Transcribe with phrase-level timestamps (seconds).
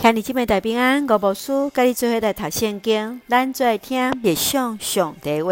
[0.00, 5.50] 兄弟姊妹大平安，吴牧师甲你做伙来读圣经，咱做来听默上上帝话。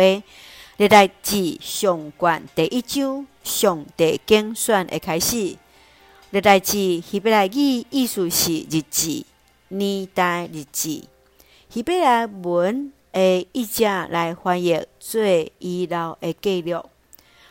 [0.76, 5.56] 历代志上卷第一章，上帝竞选的开始。
[6.30, 9.24] 历代志希伯来语意思是日子、
[9.66, 11.02] 年代日子。
[11.68, 15.20] 希伯来文的译者来翻译做
[15.58, 16.84] 遗留的记录。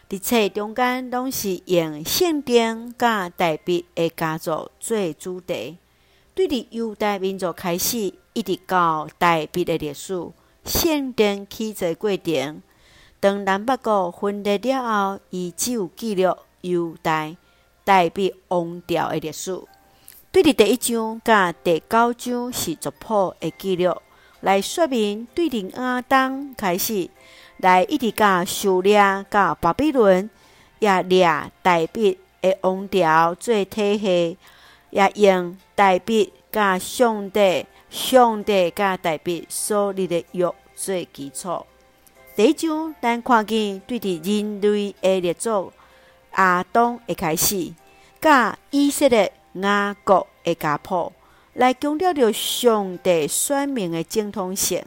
[0.10, 5.78] 伫册中间拢是用圣经甲代笔的家族做主题。
[6.36, 10.14] 对伫犹太民族开始，一直到大卫的历史，
[10.66, 12.62] 圣殿建造过程。
[13.22, 17.34] 当南北国分裂了后，伊只有记录犹大
[17.86, 19.58] 大卫王朝的历史。
[20.34, 23.96] 对伫第一章甲第九章是族谱的记录，
[24.42, 27.10] 来说明对伫亚当开始，
[27.60, 30.30] 来一直到数列到巴比伦，
[30.80, 31.26] 也列
[31.62, 34.38] 大卫的王朝做体系。
[34.96, 41.66] 也用大卫甲上帝、上帝甲大卫所立的约做基础。
[42.34, 45.74] 第一章，咱看见对伫人类的列祖
[46.38, 47.74] 亚当的开始，
[48.22, 51.12] 甲以色列雅各的家谱，
[51.56, 54.82] 来强调着上帝选民的正统性，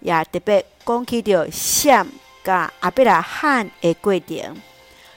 [0.00, 2.04] 也特别讲起着闪
[2.42, 4.56] 甲阿伯拉罕的过程。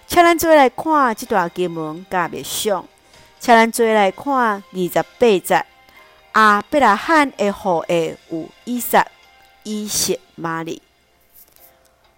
[0.05, 2.85] 请咱做来看这段经文甲默想。
[3.39, 5.65] 请咱做来看二十八节，
[6.33, 9.07] 阿伯拉罕的后裔有以撒、
[9.63, 10.81] 以实玛利。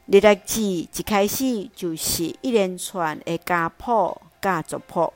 [0.05, 5.13] 历代志一开始就是一连串的家谱、家族谱。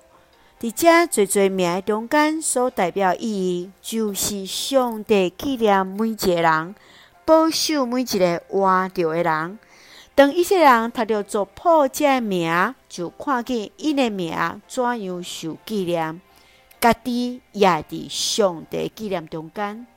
[0.60, 6.76] 伫这侪侪名中间所代表意义，就是上帝纪念每一个人，
[7.26, 9.60] 保守每一个活着的人。
[10.16, 16.22] 当一些人读到族谱这名，就看见伊的名怎样受纪念，
[16.80, 19.88] 家己也伫上帝纪念中间。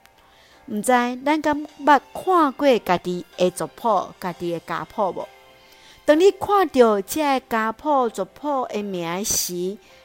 [0.68, 5.28] 毋知咱敢捌看过家己的族谱、家己的家谱无？
[6.06, 9.52] 当你看到这家谱、族谱的名时，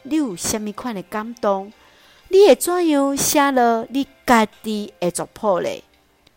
[0.03, 1.71] 你有啥物款的感动？
[2.27, 5.83] 你会怎样写落你家己的族谱咧？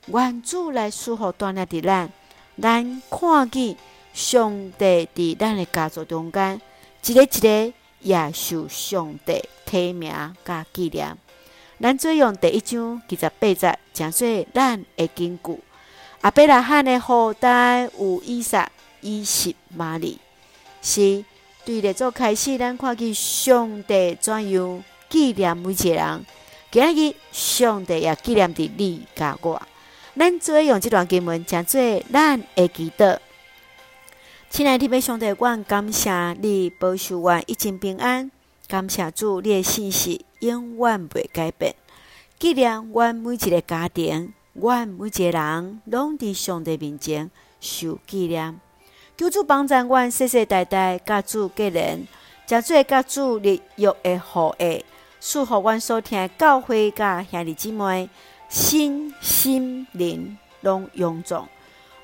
[0.06, 2.12] 愿主来赐福锻炼伫咱。
[2.60, 3.76] 咱看见
[4.12, 6.60] 上帝伫咱的家族中间，
[7.04, 10.12] 一个一个也受上帝提名
[10.44, 11.16] 甲纪念。
[11.80, 15.60] 咱做用第一章二十八节，诚说咱的根据。
[16.20, 18.70] 阿伯拉罕的后代有以撒、
[19.00, 20.18] 以实玛利，
[20.80, 21.24] 是
[21.64, 26.24] 对列祖开始，咱看见上帝怎样纪念每一个人。
[26.70, 29.60] 今日上帝也纪念伫你甲我。
[30.16, 31.80] 咱做用这段经文，诚做
[32.12, 33.18] 咱的祈祷。
[34.48, 38.30] 亲爱的弟兄姊妹，阮感谢你保守我一切平安，
[38.68, 41.74] 感谢主，你的信息永远袂改变。
[42.38, 47.28] 纪念阮每一个家庭，阮每一个人，拢伫上帝面前
[47.60, 48.60] 受纪念。
[49.16, 52.06] 求主帮助阮世世代代甲主结连，
[52.46, 54.84] 诚做甲主立约的后裔，
[55.18, 58.08] 赐福阮所听教会甲兄弟姊妹。
[58.48, 61.48] 身心灵拢臃肿，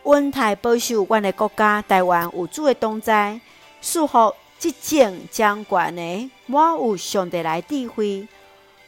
[0.03, 3.41] 温台保守阮的国家台湾有主的同在，
[3.81, 8.27] 赐福执政掌权的，满有上帝来指挥，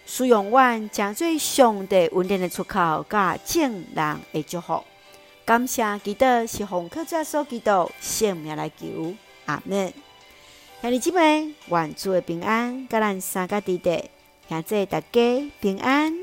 [0.05, 3.63] 使用阮诚做上帝恩典的出口，甲众
[3.95, 4.83] 人的祝福。
[5.45, 9.15] 感谢祈祷是奉靠主耶稣基督圣名来求，
[9.47, 9.93] 阿门。
[10.81, 14.11] 兄弟姊妹，愿主的平安，甲咱三个弟弟，
[14.49, 16.22] 现在大家平安。